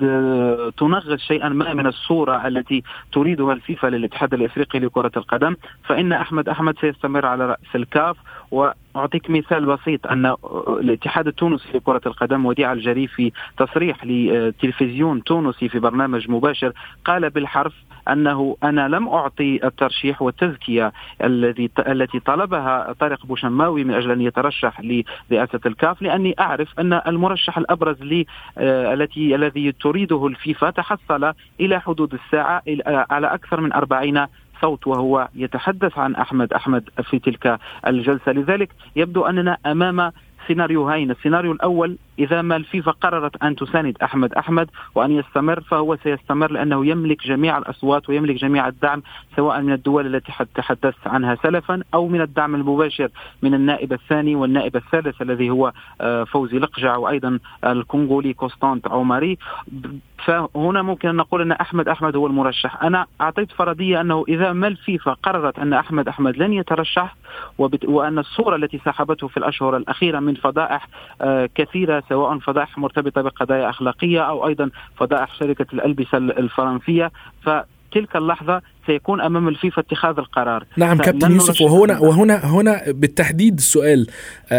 تنغص 0.76 1.20
شيئا 1.20 1.48
ما 1.48 1.74
من 1.74 1.86
الصورة 1.86 2.46
التي 2.46 2.82
تريدها 3.12 3.52
الفيفا 3.52 3.86
للاتحاد 3.86 4.34
الإفريقي 4.34 4.78
لكرة 4.78 5.12
القدم 5.16 5.56
فإن 5.84 6.12
أحمد 6.12 6.48
أحمد 6.48 6.78
سيستمر 6.78 7.26
على 7.26 7.46
رأس 7.46 7.74
الكاف. 7.74 8.16
وأعطيك 8.50 9.30
مثال 9.30 9.66
بسيط 9.66 10.06
أن 10.06 10.34
الاتحاد 10.80 11.26
التونسي 11.26 11.68
لكرة 11.74 12.00
القدم 12.06 12.46
وديع 12.46 12.72
الجري 12.72 13.06
في 13.06 13.32
تصريح 13.56 14.04
لتلفزيون 14.04 15.24
تونسي 15.24 15.68
في 15.68 15.78
برنامج 15.78 16.30
مباشر 16.30 16.72
قال 17.04 17.30
بالحرف 17.30 17.72
أنه 18.12 18.56
أنا 18.62 18.88
لم 18.88 19.08
أعطي 19.08 19.60
الترشيح 19.64 20.22
والتزكية 20.22 20.92
الذي 21.24 21.70
التي 21.78 22.20
طلبها 22.20 22.92
طارق 23.00 23.26
بوشماوي 23.26 23.84
من 23.84 23.94
أجل 23.94 24.10
أن 24.10 24.20
يترشح 24.20 24.80
لرئاسة 24.80 25.60
الكاف 25.66 26.02
لأني 26.02 26.34
أعرف 26.40 26.80
أن 26.80 26.92
المرشح 26.92 27.58
الأبرز 27.58 28.02
لي 28.02 28.26
التي 28.58 29.34
الذي 29.34 29.72
تريده 29.72 30.26
الفيفا 30.26 30.70
تحصل 30.70 31.32
إلى 31.60 31.80
حدود 31.80 32.14
الساعة 32.14 32.62
على 32.86 33.26
أكثر 33.26 33.60
من 33.60 33.72
40 33.72 34.26
صوت 34.60 34.86
وهو 34.86 35.28
يتحدث 35.34 35.98
عن 35.98 36.14
احمد 36.14 36.52
أحمد 36.52 36.88
في 37.02 37.18
تلك 37.18 37.58
الجلسة. 37.86 38.32
لذلك 38.32 38.70
يبدو 38.96 39.22
أننا 39.24 39.56
أمام 39.66 40.12
سيناريوهين. 40.46 41.10
السيناريو 41.10 41.52
الأول 41.52 41.96
إذا 42.20 42.42
ما 42.42 42.56
الفيفا 42.56 42.90
قررت 42.90 43.42
أن 43.42 43.56
تساند 43.56 43.96
أحمد 44.02 44.34
أحمد 44.34 44.68
وأن 44.94 45.12
يستمر 45.12 45.60
فهو 45.60 45.96
سيستمر 45.96 46.50
لأنه 46.50 46.86
يملك 46.86 47.26
جميع 47.26 47.58
الأصوات 47.58 48.08
ويملك 48.08 48.36
جميع 48.36 48.68
الدعم 48.68 49.02
سواء 49.36 49.60
من 49.60 49.72
الدول 49.72 50.14
التي 50.14 50.32
تحدثت 50.54 51.06
عنها 51.06 51.34
سلفا 51.42 51.82
أو 51.94 52.08
من 52.08 52.20
الدعم 52.20 52.54
المباشر 52.54 53.08
من 53.42 53.54
النائب 53.54 53.92
الثاني 53.92 54.34
والنائب 54.34 54.76
الثالث 54.76 55.22
الذي 55.22 55.50
هو 55.50 55.72
فوزي 56.26 56.58
لقجع 56.58 56.96
وأيضا 56.96 57.38
الكونغولي 57.64 58.32
كوستانت 58.32 58.88
عمري 58.88 59.38
فهنا 60.24 60.82
ممكن 60.82 61.08
أن 61.08 61.16
نقول 61.16 61.40
أن 61.40 61.52
أحمد 61.52 61.88
أحمد 61.88 62.16
هو 62.16 62.26
المرشح 62.26 62.82
أنا 62.82 63.06
أعطيت 63.20 63.52
فرضية 63.52 64.00
أنه 64.00 64.24
إذا 64.28 64.52
ما 64.52 64.66
الفيفا 64.68 65.12
قررت 65.12 65.58
أن 65.58 65.72
أحمد 65.72 66.08
أحمد 66.08 66.36
لن 66.36 66.52
يترشح. 66.52 67.16
وأن 67.84 68.18
الصورة 68.18 68.56
التي 68.56 68.80
سحبته 68.84 69.28
في 69.28 69.36
الأشهر 69.36 69.76
الأخيرة 69.76 70.20
من 70.20 70.34
فضائح 70.34 70.88
آه 71.20 71.48
كثيرة 71.54 72.02
سواء 72.10 72.38
فضائح 72.38 72.78
مرتبطة 72.78 73.22
بقضايا 73.22 73.70
أخلاقية 73.70 74.20
أو 74.20 74.48
أيضا 74.48 74.70
فضائح 74.96 75.38
شركة 75.38 75.66
الألبسة 75.72 76.18
الفرنسية. 76.18 77.10
ف 77.44 77.50
تلك 77.92 78.16
اللحظة 78.16 78.62
سيكون 78.86 79.20
أمام 79.20 79.48
الفيفا 79.48 79.82
اتخاذ 79.82 80.18
القرار. 80.18 80.64
نعم 80.76 80.98
كابتن 80.98 81.32
يوسف 81.32 81.60
وهنا 81.60 81.98
وهنا 81.98 82.46
هنا 82.46 82.82
بالتحديد 82.86 83.54
السؤال 83.54 84.06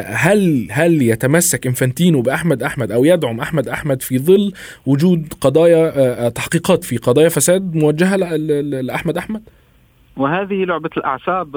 هل 0.05 0.67
هل 0.71 1.01
يتمسك 1.01 1.67
إنفانتينو 1.67 2.21
بأحمد 2.21 2.63
أحمد 2.63 2.91
أو 2.91 3.05
يدعم 3.05 3.39
أحمد 3.39 3.67
أحمد 3.67 4.01
في 4.01 4.19
ظل 4.19 4.53
وجود 4.85 5.33
قضايا 5.41 6.29
تحقيقات 6.29 6.83
في 6.83 6.97
قضايا 6.97 7.29
فساد 7.29 7.75
موجهة 7.75 8.15
لأحمد 8.15 9.17
أحمد؟ 9.17 9.41
وهذه 10.17 10.65
لعبة 10.65 10.89
الأعصاب 10.97 11.47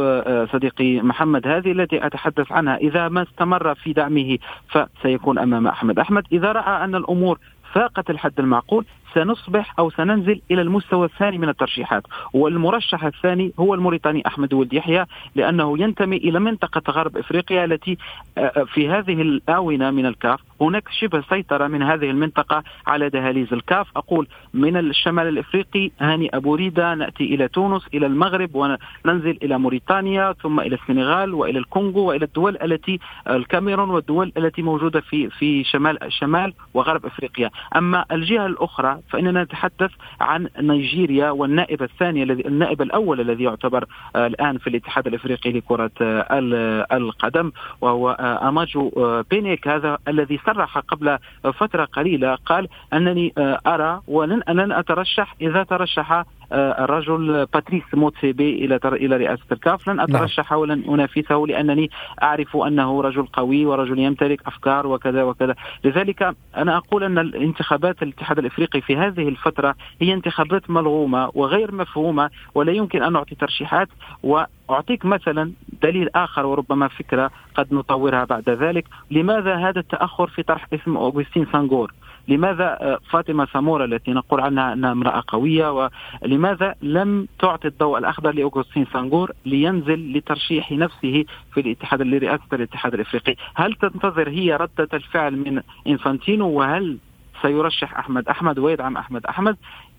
صديقي 0.53 1.01
محمد 1.01 1.47
هذه 1.47 1.73
التي 1.73 2.07
أتحدث 2.07 2.53
عنها 2.53 2.77
إذا 2.77 3.09
ما 3.09 3.23
استمر 3.23 3.75
في 3.75 3.93
دعمه 3.93 4.39
فسيكون 4.69 5.39
أمام 5.39 5.67
أحمد. 5.67 5.99
أحمد 5.99 6.25
إذا 6.33 6.53
رأى 6.53 6.85
أن 6.85 6.95
الأمور 6.95 7.39
فاقت 7.73 8.11
الحد 8.11 8.33
المعقول 8.39 8.85
سنصبح 9.15 9.75
أو 9.79 9.91
سننزل 9.91 10.41
إلى 10.51 10.63
المستوى 10.63 11.07
الثاني 11.07 11.39
من 11.39 11.49
الترشيحات. 11.49 12.03
والمرشح 12.33 13.05
الثاني 13.05 13.53
هو 13.61 13.75
الموريتاني 13.75 14.23
أحمد 14.27 14.55
ولد 14.55 14.73
يحيى 14.73 15.05
لأنه 15.35 15.79
ينتمي 15.79 16.17
إلى 16.17 16.41
منطقة 16.41 16.93
غرب 16.93 17.17
إفريقيا 17.17 17.65
التي 17.65 17.99
آه، 18.39 18.65
في 18.75 18.89
هذه 18.89 19.23
الآونة 19.23 19.91
من 19.91 20.07
الكاف 20.07 20.41
هناك 20.61 20.89
شبه 21.01 21.23
سيطرة 21.29 21.67
من 21.67 21.83
هذه 21.83 22.11
المنطقة 22.11 22.63
على 22.87 23.09
دهاليز 23.09 23.53
الكاف. 23.53 23.87
أقول 23.97 24.27
من 24.55 24.77
الشمال 24.77 25.27
الإفريقي 25.29 25.91
هاني 26.01 26.31
أبو 26.35 26.55
ريدة 26.55 26.95
نأتي 26.95 27.25
إلى 27.25 27.49
تونس 27.49 27.83
إلى 27.95 28.07
المغرب 28.07 28.55
وننزل 28.55 29.39
إلى 29.43 29.59
موريتانيا 29.59 30.33
ثم 30.33 30.61
إلى 30.61 30.75
السنغال 30.75 31.35
وإلى 31.35 31.59
الكونغو 31.59 32.09
وإلى 32.09 32.25
الدول 32.25 32.59
التي 32.63 33.01
الكاميرون 33.31 33.91
والدول 33.91 34.33
التي 34.37 34.63
موجودة 34.63 35.01
في 35.01 35.31
في 35.31 35.65
شمال 35.65 35.99
شمال 36.09 36.53
وغرب 36.75 37.07
إفريقيا، 37.07 37.51
أما 37.77 38.05
الجهة 38.13 38.47
الأخرى 38.47 38.99
فإننا 39.09 39.43
نتحدث 39.43 39.91
عن 40.21 40.49
نيجيريا 40.61 41.31
والنائب 41.31 41.83
الثاني 41.83 42.23
الذي 42.23 42.47
النائب 42.47 42.83
الأول 42.83 43.21
الذي 43.21 43.45
يعتبر 43.45 43.85
آه، 44.17 44.27
الآن 44.27 44.59
في 44.59 44.67
الاتحاد 44.67 45.07
الإفريقي 45.07 45.53
لكرة 45.53 45.91
آه، 46.01 46.87
القدم 46.93 47.53
وهو 47.81 48.11
آه، 48.11 48.49
أماجو 48.49 49.23
بينيك. 49.31 49.69
هذا 49.69 49.99
الذي 50.09 50.41
صرح 50.47 50.79
قبل 50.79 51.19
فترة 51.55 51.85
قليلة 51.85 52.35
قال 52.35 52.69
أنني 52.93 53.33
أرى 53.67 54.01
ولن 54.09 54.73
أترشح 54.73 55.35
إذا 55.41 55.63
ترشح 55.63 56.25
الرجل 56.53 57.47
باتريس 57.55 57.83
موتسيبي 57.95 58.65
إلى 58.65 58.81
إلى 58.85 59.17
رئاسة 59.17 59.45
الكاف 59.53 59.89
لن 59.89 59.97
نعم. 59.97 60.07
أترشح. 60.17 60.53
ولن 60.53 60.85
أنافسه 60.89 61.45
لأنني 61.49 61.91
أعرف 62.23 62.57
أنه 62.57 63.03
رجل 63.03 63.27
قوي 63.27 63.67
ورجل 63.67 63.99
يمتلك 63.99 64.41
أفكار 64.47 64.87
وكذا 64.87 65.23
وكذا 65.23 65.55
لذلك 65.85 66.37
أنا 66.57 66.77
أقول 66.77 67.05
أن 67.05 67.19
الانتخابات 67.19 68.03
الاتحاد 68.03 68.39
الإفريقي 68.39 68.81
في 68.81 68.97
هذه 68.97 69.29
الفترة 69.29 69.75
هي 70.01 70.13
انتخابات 70.13 70.71
ملغومة 70.71 71.31
وغير 71.35 71.75
مفهومة 71.75 72.31
ولا 72.55 72.73
يمكن 72.73 73.03
أن 73.03 73.13
نعطي 73.13 73.35
ترشيحات 73.35 73.89
وأعطيك 74.23 75.05
مثلا 75.05 75.53
دليل 75.83 76.09
آخر 76.15 76.47
وربما 76.47 76.89
فكرة 76.89 77.31
قد 77.55 77.75
نطورها 77.75 78.25
بعد 78.25 78.51
ذلك 78.51 78.85
لماذا 79.11 79.55
هذا 79.57 79.81
التأخر 79.81 80.27
في 80.27 80.43
طرح 80.43 80.67
اسم 80.73 80.97
اوغستين 80.97 81.47
سانغور 81.53 81.93
لماذا 82.29 82.79
آه، 82.81 82.99
فاطمة 83.11 83.47
سامورا 83.53 83.85
التي 83.85 84.11
نقول 84.13 84.41
عنها 84.41 84.73
أنها 84.73 84.93
امرأة 84.93 85.23
قوية 85.29 85.91
ولماذا 86.23 86.75
لم 86.83 87.29
تعطي 87.39 87.69
الضوء 87.69 87.99
الأخضر 87.99 88.35
لأوغوستين 88.35 88.87
سانغور 88.93 89.33
لينزل 89.47 90.13
لترشيح 90.17 90.73
نفسه 90.73 91.25
في 91.55 91.61
الاتحاد 91.61 92.03
لرئاسة 92.03 92.45
الاتحاد 92.53 92.95
الإفريقي؟ 92.95 93.35
هل 93.55 93.75
تنتظر 93.75 94.29
هي 94.29 94.57
ردة 94.57 94.89
الفعل 94.95 95.37
من 95.37 95.63
إنفانتينو؟ 95.87 96.49
وهل 96.49 96.99
سيرشح 97.43 97.99
أحمد 97.99 98.29
أحمد؟ 98.29 98.59
ويدعم 98.59 98.97
أحمد 98.97 99.27
أحمد 99.27 99.57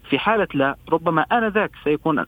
في 0.10 0.20
حالة 0.20 0.48
لا 0.54 0.76
ربما 0.92 1.22
آنذاك 1.22 1.72
سيكون 1.84 2.26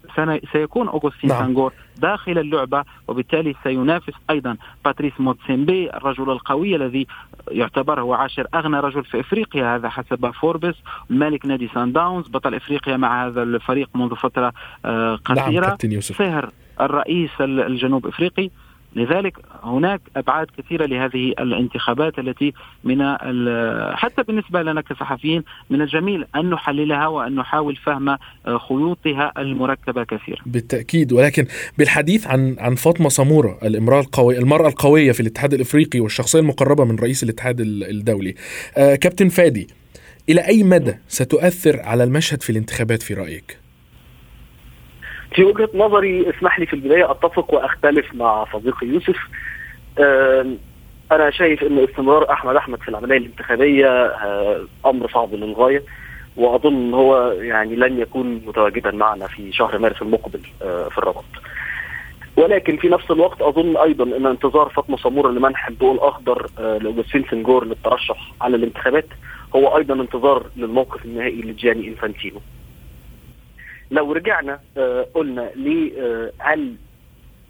سيكون 0.54 0.88
أوغوستين 0.88 1.30
نعم. 1.30 1.40
سانغور 1.40 1.74
داخل 1.98 2.38
اللعبة 2.38 2.84
وبالتالي 3.08 3.56
سينافس 3.64 4.14
أيضا 4.30 4.58
باتريس 4.86 5.14
موتسيبي 5.20 5.90
الرجل 5.90 6.30
القوي 6.30 6.76
الذي 6.76 7.08
يعتبر 7.52 8.02
هو 8.02 8.14
عاشر 8.14 8.48
أغنى 8.56 8.80
رجل 8.80 9.04
في 9.04 9.20
إفريقيا 9.20 9.76
هذا 9.76 9.90
حسب 9.90 10.32
فوربس 10.32 10.76
مالك 11.10 11.46
نادي 11.46 11.70
سان 11.74 11.92
داونز 11.92 12.28
بطل 12.28 12.56
إفريقيا 12.56 12.98
مع 12.98 13.28
هذا 13.28 13.44
الفريق 13.44 13.90
منذ 13.96 14.16
فترة 14.16 14.54
آه، 14.86 15.16
قصيرة. 15.16 15.78
نعم 15.84 16.02
سهر 16.02 16.52
الرئيس 16.82 17.32
الجنوب 17.42 18.08
إفريقي. 18.08 18.50
لذلك 18.98 19.38
هناك 19.64 20.02
أبعاد 20.16 20.48
كثيرة 20.58 20.86
لهذه 20.86 21.34
الانتخابات 21.40 22.20
التي 22.20 22.54
من 22.84 23.18
حتى 23.96 24.24
بالنسبة 24.24 24.62
لنا 24.64 24.82
كصحفيين 24.82 25.44
من 25.70 25.82
الجميل 25.82 26.26
أن 26.36 26.50
نحللها 26.50 27.08
وأن 27.08 27.36
نحاول 27.36 27.76
فهم 27.76 28.18
خيوطها 28.68 29.32
المركبة 29.38 30.04
كثيرا. 30.04 30.42
بالتأكيد 30.46 31.14
ولكن 31.14 31.46
بالحديث 31.78 32.28
عن 32.28 32.56
عن 32.60 32.76
فاطمة 32.76 33.10
سموره 33.10 33.60
الإمرأة 33.64 34.00
القويه 34.00 34.40
المرأة 34.40 34.68
القوية 34.68 35.12
في 35.12 35.20
الاتحاد 35.20 35.54
الإفريقي 35.54 36.00
والشخصية 36.00 36.40
المقربة 36.40 36.86
من 36.86 36.96
رئيس 36.96 37.24
الاتحاد 37.24 37.60
الدولي. 37.62 38.36
آه 38.78 38.96
كابتن 38.96 39.30
فادي 39.30 39.68
إلى 40.30 40.48
أي 40.48 40.64
مدى 40.64 40.94
ستؤثر 41.08 41.80
على 41.80 42.04
المشهد 42.04 42.44
في 42.44 42.50
الانتخابات 42.50 43.04
في 43.04 43.14
رأيك؟ 43.14 43.67
في 45.38 45.44
وجهة 45.44 45.70
نظري 45.74 46.30
اسمح 46.30 46.60
لي 46.60 46.66
في 46.66 46.74
البداية 46.74 47.12
أتفق 47.12 47.54
وأختلف 47.54 48.14
مع 48.14 48.46
صديقي 48.54 48.88
يوسف 48.88 49.18
أنا 51.12 51.30
شايف 51.32 51.64
إن 51.64 51.80
استمرار 51.80 52.32
أحمد 52.32 52.56
أحمد 52.56 52.80
في 52.80 52.90
العملية 52.90 53.18
الانتخابية 53.18 53.88
آه، 53.88 54.62
أمر 54.86 55.10
صعب 55.10 55.34
للغاية 55.34 55.84
وأظن 56.38 56.94
هو 56.94 57.32
يعني 57.32 57.76
لن 57.76 58.00
يكون 58.00 58.42
متواجدا 58.46 58.92
معنا 58.92 59.28
في 59.28 59.52
شهر 59.52 59.78
مارس 59.80 60.02
المقبل 60.02 60.40
آه، 60.62 60.90
في 60.90 60.98
الرباط. 60.98 61.26
ولكن 62.38 62.78
في 62.78 62.90
نفس 62.90 63.12
الوقت 63.12 63.42
أظن 63.42 63.78
أيضا 63.78 64.18
إن 64.18 64.26
انتظار 64.26 64.70
فاطمة 64.70 64.98
سموره 64.98 65.32
لمنح 65.32 65.68
الضوء 65.68 65.94
الأخضر 65.94 66.48
آه، 66.60 66.78
لأوجستين 66.78 67.26
سنجور 67.32 67.66
للترشح 67.66 68.34
على 68.42 68.56
الانتخابات 68.56 69.08
هو 69.56 69.78
أيضا 69.78 69.94
انتظار 69.94 70.46
للموقف 70.58 71.06
النهائي 71.06 71.42
لجاني 71.42 71.88
إنفانتينو. 71.88 72.40
لو 73.92 74.12
رجعنا 74.12 74.60
آه، 74.78 75.08
قلنا 75.14 75.50
ليه 75.56 75.92
آه، 76.02 76.60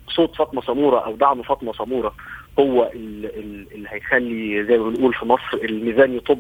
صوت 0.08 0.36
فاطمة 0.36 0.62
سمورة 0.62 1.00
أو 1.00 1.15
دعم 1.15 1.41
فاطمة 1.41 1.73
سمورة 1.73 2.15
هو 2.60 2.91
اللي 2.95 3.88
هيخلي 3.89 4.63
زي 4.65 4.78
ما 4.78 4.89
بنقول 4.89 5.13
في 5.13 5.26
مصر 5.26 5.58
الميزان 5.63 6.13
يطب 6.13 6.39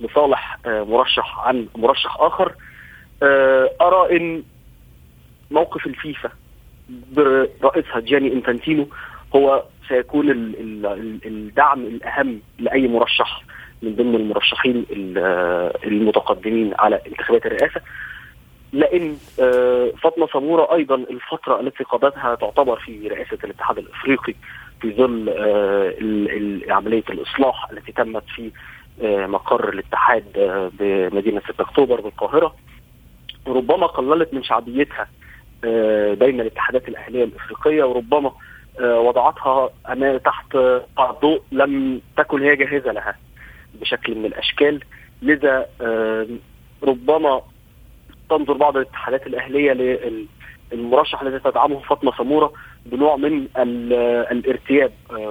لصالح 0.00 0.58
آه، 0.66 0.82
مرشح 0.82 1.38
عن 1.38 1.66
مرشح 1.76 2.16
آخر. 2.20 2.54
أرى 3.82 4.16
إن 4.16 4.42
موقف 5.50 5.86
الفيفا 5.86 6.30
برئيسها 7.62 8.00
جاني 8.00 8.32
إنفانتينو 8.32 8.86
هو 9.36 9.64
سيكون 9.88 10.30
الدعم 11.26 11.80
الأهم 11.80 12.40
لأي 12.58 12.88
مرشح 12.88 13.42
من 13.82 13.96
ضمن 13.96 14.14
المرشحين 14.14 14.86
المتقدمين 15.84 16.74
على 16.78 17.00
انتخابات 17.06 17.46
الرئاسة. 17.46 17.80
لأن 18.72 19.16
آه، 19.40 19.92
فاطمه 20.02 20.26
سموره 20.32 20.74
أيضا 20.74 20.94
الفترة 20.94 21.60
التي 21.60 21.84
قضتها 21.84 22.34
تعتبر 22.34 22.76
في 22.76 23.08
رئاسة 23.08 23.38
الاتحاد 23.44 23.78
الأفريقي 23.78 24.34
في 24.80 24.94
ظل 24.94 25.28
آه، 25.28 26.72
عملية 26.72 27.04
الإصلاح 27.10 27.70
التي 27.70 27.92
تمت 27.92 28.24
في 28.36 28.50
آه، 29.02 29.26
مقر 29.26 29.68
الاتحاد 29.68 30.24
بمدينة 30.78 31.40
6 31.40 31.62
أكتوبر 31.62 32.00
بالقاهرة. 32.00 32.54
ربما 33.46 33.86
قللت 33.86 34.34
من 34.34 34.42
شعبيتها 34.42 35.08
بين 36.14 36.40
الاتحادات 36.40 36.88
الأهلية 36.88 37.24
الأفريقية 37.24 37.84
وربما 37.84 38.32
وضعتها 38.80 39.70
تحت 40.24 40.56
ضوء 41.22 41.42
لم 41.52 42.00
تكن 42.16 42.42
هي 42.42 42.56
جاهزة 42.56 42.92
لها 42.92 43.14
بشكل 43.74 44.14
من 44.14 44.24
الأشكال. 44.26 44.80
لذا 45.22 45.66
ربما 46.82 47.42
تنظر 48.30 48.52
بعض 48.52 48.76
الاتحادات 48.76 49.26
الأهلية 49.26 49.72
للمرشح 50.72 51.22
الذي 51.22 51.38
تدعمه 51.38 51.78
فاطمة 51.80 52.12
سمورة 52.18 52.52
بنوع 52.86 53.16
من 53.16 53.46
الارتياب 53.56 54.92
آه، 55.10 55.30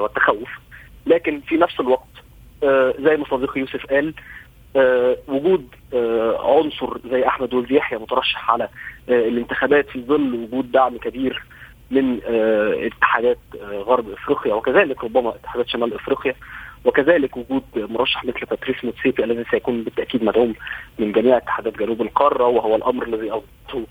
والتخوف. 0.00 0.48
لكن 1.06 1.40
في 1.40 1.56
نفس 1.56 1.80
الوقت 1.80 2.08
آه، 2.62 2.94
زي 2.98 3.16
ما 3.16 3.24
صديقي 3.30 3.60
يوسف 3.60 3.86
قال 3.86 4.14
آه، 4.76 5.16
وجود 5.28 5.68
عنصر 6.40 6.98
زي 7.10 7.26
أحمد 7.26 7.54
ولد 7.54 7.70
يحيى 7.70 7.98
مترشح 7.98 8.50
على 8.50 8.68
الانتخابات 9.08 9.88
في 9.88 10.02
ظل 10.02 10.34
وجود 10.34 10.72
دعم 10.72 10.98
كبير 10.98 11.42
من 11.90 12.20
اتحادات 12.86 13.38
غرب 13.62 14.10
افريقيا 14.10 14.54
وكذلك 14.54 15.04
ربما 15.04 15.34
اتحادات 15.34 15.68
شمال 15.68 15.94
افريقيا 15.94 16.34
وكذلك 16.84 17.36
وجود 17.36 17.62
مرشح 17.74 18.24
مثل 18.24 18.46
باتريس 18.50 18.84
موتسيبي 18.84 19.24
الذي 19.24 19.44
سيكون 19.50 19.82
بالتأكيد 19.84 20.24
مدعوم 20.24 20.54
من 20.98 21.12
جميع 21.12 21.36
اتحادات 21.36 21.78
جنوب 21.78 22.02
القارة 22.02 22.46
وهو 22.46 22.76
الأمر 22.76 23.06
الذي 23.06 23.30
اوضحته 23.30 23.86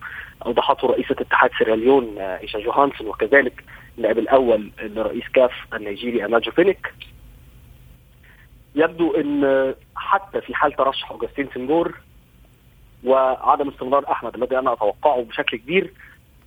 أوضحته 0.46 0.88
رئيسه 0.88 1.16
اتحاد 1.20 1.50
سيراليون 1.58 2.18
إيشا 2.18 2.60
جوهانسون 2.60 3.08
وكذلك 3.08 3.64
النائب 3.98 4.20
الأول 4.20 4.72
لرئيس 4.82 5.24
كاف 5.34 5.52
النيجيري 5.74 6.26
أماجو 6.26 6.52
بينيك. 6.52 6.94
يبدو 8.76 9.12
إن 9.16 9.74
حتى 9.96 10.42
في 10.42 10.56
حال 10.56 10.72
ترشح 10.74 11.12
اوجستين 11.12 11.50
سنجور 11.54 11.98
وعدم 13.04 13.70
استمرار 13.70 14.12
أحمد 14.12 14.36
الذي 14.36 14.60
أنا 14.60 14.74
أتوقعه 14.74 15.22
بشكل 15.22 15.58
كبير 15.58 15.94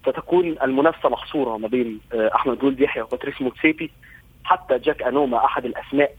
ستكون 0.06 0.56
المنافسة 0.62 1.08
محصوره 1.08 1.56
ما 1.58 1.68
بين 1.68 2.00
أحمد 2.14 2.64
ولد 2.64 2.80
يحيى 2.80 3.02
وباتريس 3.02 3.42
موتسيبي 3.42 3.90
حتى 4.44 4.78
جاك 4.78 5.02
انوما 5.02 5.44
أحد 5.44 5.64
الاسماء 5.64 6.14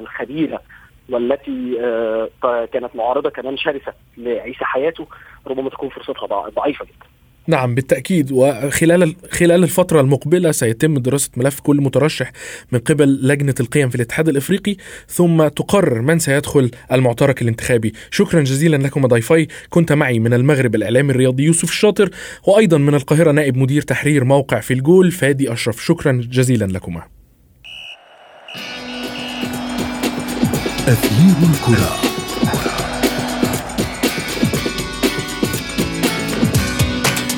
الخبيره 0.00 0.60
والتي 1.08 1.76
آه، 1.80 2.28
كانت 2.72 2.96
معارضة 2.96 3.30
كمان 3.30 3.56
شرسة 3.56 3.92
لعيسى 4.16 4.64
حياته 4.64 5.06
ربما 5.46 5.70
تكون 5.70 5.88
فرصتها 5.88 6.48
ضعيفة 6.48 6.84
جدا. 6.84 7.06
نعم 7.46 7.74
بالتأكيد. 7.74 8.32
وخلال 8.32 9.14
خلال 9.30 9.64
الفترة 9.64 10.00
المقبلة 10.00 10.50
سيتم 10.50 10.98
دراسة 10.98 11.30
ملف 11.36 11.60
كل 11.60 11.76
مترشح 11.76 12.32
من 12.72 12.78
قبل 12.78 13.28
لجنة 13.28 13.54
القيم 13.60 13.88
في 13.88 13.94
الاتحاد 13.94 14.28
الإفريقي 14.28 14.76
ثم 15.08 15.48
تقرر 15.48 16.02
من 16.02 16.18
سيدخل 16.18 16.70
المعترك 16.92 17.42
الانتخابي. 17.42 17.92
شكرا 18.10 18.40
جزيلا 18.42 18.76
لكم 18.76 19.06
ضيفي. 19.06 19.46
كنت 19.70 19.92
معي 19.92 20.18
من 20.18 20.34
المغرب 20.34 20.74
الإعلامي 20.74 21.10
الرياضي 21.10 21.42
يوسف 21.42 21.70
الشاطر 21.70 22.10
وأيضا 22.46 22.78
من 22.78 22.94
القاهرة 22.94 23.32
نائب 23.32 23.56
مدير 23.56 23.82
تحرير 23.82 24.24
موقع 24.24 24.60
في 24.60 24.74
الجول 24.74 25.12
فادي 25.12 25.52
أشرف. 25.52 25.84
شكرا 25.84 26.12
جزيلا 26.12 26.64
لكما. 26.64 27.02
أثير 30.88 31.50
الكرة. 31.50 32.11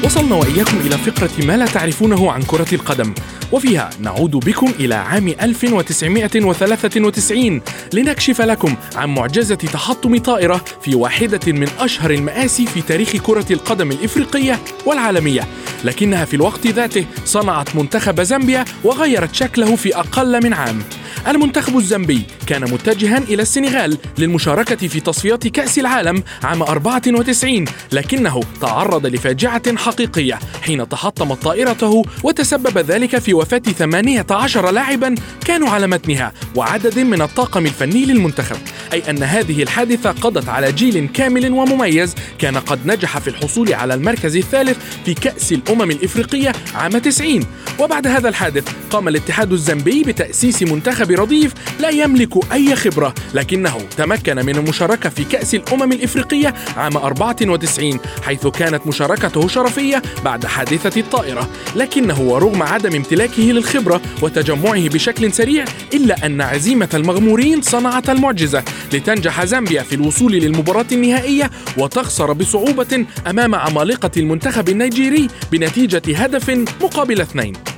وصلنا 0.04 0.34
وإياكم 0.34 0.76
إلى 0.76 0.98
فقرة 0.98 1.30
ما 1.44 1.56
لا 1.56 1.66
تعرفونه 1.66 2.32
عن 2.32 2.42
كرة 2.42 2.74
القدم. 2.74 3.14
وفيها 3.52 3.90
نعود 4.00 4.30
بكم 4.30 4.72
إلى 4.80 4.94
عام 4.94 5.28
1993 5.28 7.60
لنكشف 7.92 8.40
لكم 8.40 8.74
عن 8.96 9.08
معجزة 9.08 9.54
تحطم 9.54 10.18
طائرة 10.18 10.64
في 10.82 10.94
واحدة 10.94 11.52
من 11.52 11.68
أشهر 11.78 12.10
المآسي 12.10 12.66
في 12.66 12.82
تاريخ 12.82 13.16
كرة 13.16 13.52
القدم 13.52 13.90
الإفريقية 13.90 14.58
والعالمية. 14.86 15.42
لكنها 15.84 16.24
في 16.24 16.34
الوقت 16.34 16.66
ذاته 16.66 17.04
صنعت 17.24 17.76
منتخب 17.76 18.20
زامبيا 18.20 18.64
وغيرت 18.84 19.34
شكله 19.34 19.76
في 19.76 19.96
أقل 19.96 20.44
من 20.44 20.52
عام. 20.52 20.82
المنتخب 21.28 21.78
الزامبي 21.78 22.22
كان 22.46 22.62
متجها 22.62 23.18
إلى 23.18 23.42
السنغال 23.42 23.98
للمشاركة 24.18 24.88
في 24.88 25.00
تصفيات 25.00 25.48
كأس 25.48 25.78
العالم 25.78 26.22
عام 26.42 26.62
94 26.62 27.64
لكنه 27.92 28.40
تعرض 28.60 29.06
لفاجعة 29.06 29.76
حقيقية 29.76 30.38
حين 30.62 30.88
تحطمت 30.88 31.42
طائرته 31.42 32.02
وتسبب 32.22 32.78
ذلك 32.78 33.18
في 33.18 33.34
وفاة 33.34 33.58
18 33.58 34.70
لاعبا 34.70 35.14
كانوا 35.46 35.68
على 35.68 35.86
متنها 35.86 36.32
وعدد 36.56 36.98
من 36.98 37.22
الطاقم 37.22 37.66
الفني 37.66 38.04
للمنتخب. 38.04 38.56
أي 38.92 39.10
أن 39.10 39.22
هذه 39.22 39.62
الحادثة 39.62 40.10
قضت 40.10 40.48
على 40.48 40.72
جيل 40.72 41.08
كامل 41.14 41.52
ومميز 41.52 42.14
كان 42.38 42.56
قد 42.56 42.86
نجح 42.86 43.18
في 43.18 43.28
الحصول 43.28 43.74
على 43.74 43.94
المركز 43.94 44.36
الثالث 44.36 44.76
في 45.04 45.14
كأس 45.14 45.52
الأمم 45.52 45.90
الإفريقية 45.90 46.52
عام 46.74 46.98
90 46.98 47.46
وبعد 47.80 48.06
هذا 48.06 48.28
الحادث 48.28 48.68
قام 48.90 49.08
الاتحاد 49.08 49.52
الزامبي 49.52 50.02
بتأسيس 50.02 50.62
منتخب 50.62 51.10
رديف 51.10 51.52
لا 51.80 51.90
يملك 52.34 52.52
أي 52.52 52.76
خبرة 52.76 53.14
لكنه 53.34 53.78
تمكن 53.96 54.46
من 54.46 54.56
المشاركة 54.56 55.08
في 55.08 55.24
كأس 55.24 55.54
الأمم 55.54 55.92
الإفريقية 55.92 56.54
عام 56.76 56.96
94 56.96 58.00
حيث 58.22 58.46
كانت 58.46 58.86
مشاركته 58.86 59.48
شرفية 59.48 60.02
بعد 60.24 60.46
حادثة 60.46 61.00
الطائرة. 61.00 61.48
لكنه 61.76 62.20
ورغم 62.20 62.62
عدم 62.62 62.96
امتلاكه 62.96 63.42
للخبرة 63.42 64.00
وتجمعه 64.22 64.88
بشكل 64.88 65.32
سريع 65.32 65.64
إلا 65.94 66.26
أن 66.26 66.40
عزيمة 66.40 66.88
المغمورين 66.94 67.62
صنعت 67.62 68.10
المعجزة 68.10 68.64
لتنجح 68.92 69.44
زامبيا 69.44 69.82
في 69.82 69.94
الوصول 69.94 70.32
للمباراة 70.32 70.86
النهائية 70.92 71.50
وتخسر 71.78 72.32
بصعوبة 72.32 73.06
أمام 73.26 73.54
عمالقة 73.54 74.10
المنتخب 74.16 74.68
النيجيري 74.68 75.28
بنتيجة 75.52 76.02
هدف 76.16 76.50
مقابل 76.82 77.20
اثنين. 77.20 77.73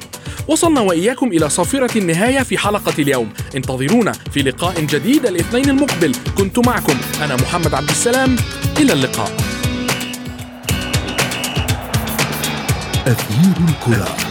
وصلنا 0.48 0.80
وإياكم 0.80 1.26
إلى 1.26 1.48
صافرة 1.48 1.98
النهاية 1.98 2.42
في 2.42 2.59
حلقة 2.59 2.94
اليوم. 2.98 3.32
انتظرونا 3.56 4.12
في 4.12 4.42
لقاء 4.42 4.80
جديد 4.80 5.26
الاثنين 5.26 5.70
المقبل. 5.70 6.12
كنت 6.38 6.66
معكم 6.66 6.96
أنا 7.22 7.37
محمد 7.37 7.74
عبد 7.74 7.88
السلام. 7.88 8.37
إلى 8.80 8.92
اللقاء. 8.92 9.32
أثير 13.06 13.54
الكرة. 13.68 14.25